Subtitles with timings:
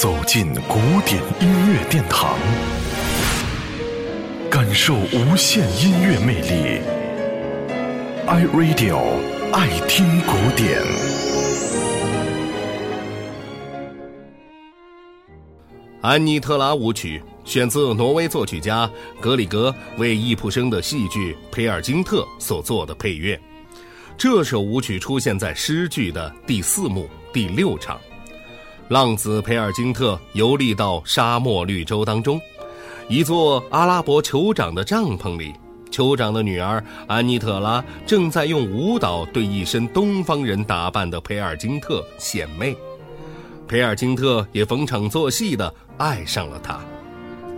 [0.00, 2.34] 走进古典音乐殿堂，
[4.50, 6.80] 感受无限音乐魅力。
[8.26, 8.98] iRadio
[9.52, 10.80] 爱听古典。
[16.00, 18.90] 安妮特拉舞曲选自挪威作曲家
[19.20, 23.38] 格里格为易卜生的戏剧《培尔金特》所做的配乐。
[24.16, 28.00] 这首舞曲出现在诗句的第四幕第六场。
[28.90, 32.40] 浪子培尔金特游历到沙漠绿洲当中，
[33.08, 35.54] 一座阿拉伯酋长的帐篷里，
[35.92, 42.76] 酋长的女儿安妮特拉正在用舞蹈对一身东方人打扮的培尔金特献媚。
[43.68, 46.80] 培尔金特也逢场作戏的爱上了她。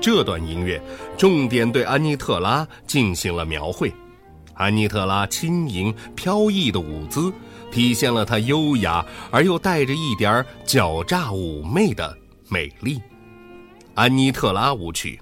[0.00, 0.82] 这段音乐
[1.16, 3.94] 重点对安妮特拉进行了描绘。
[4.60, 7.32] 安妮特拉轻盈飘逸的舞姿，
[7.72, 12.14] 体现了她优雅而又带着一点狡诈妩媚的
[12.50, 13.00] 美丽。
[13.94, 15.18] 安妮特拉舞曲。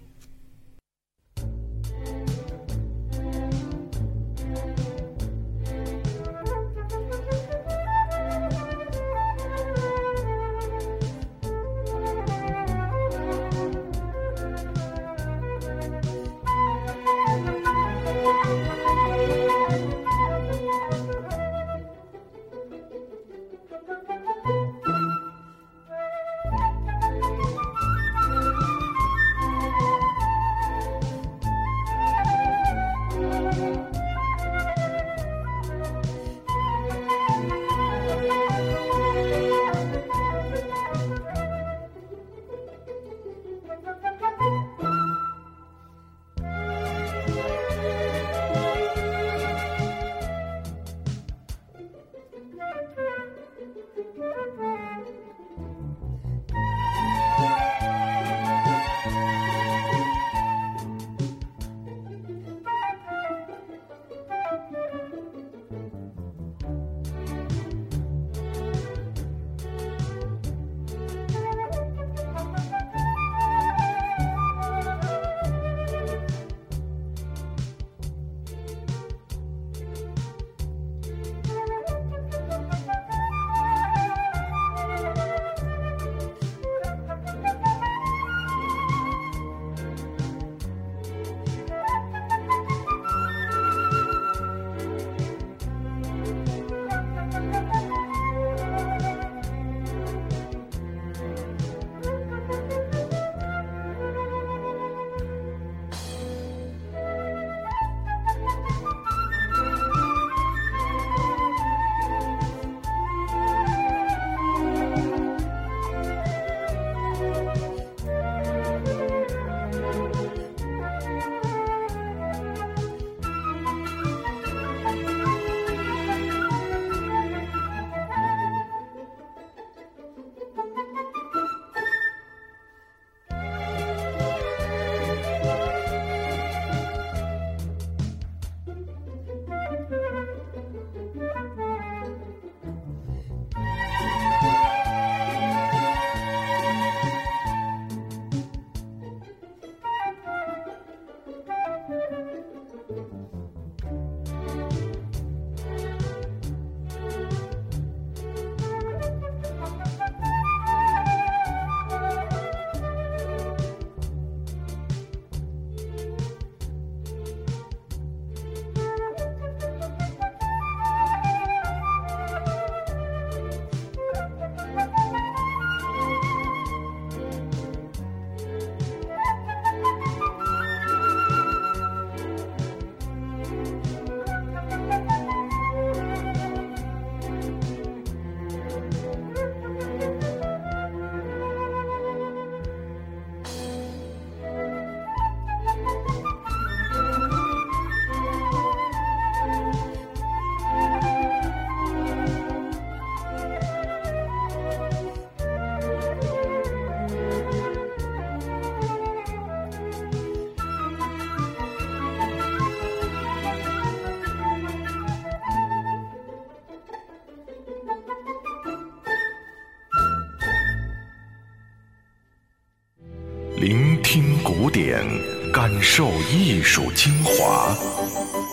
[223.60, 225.04] 聆听古典，
[225.52, 227.76] 感受艺术精华。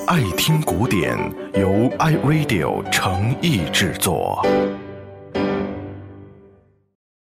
[0.07, 1.15] 爱听古典，
[1.53, 4.43] 由 iRadio 诚意制作。